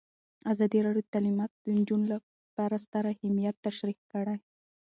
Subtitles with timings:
[0.51, 4.37] ازادي راډیو د تعلیمات د نجونو لپاره ستر اهميت تشریح کړی.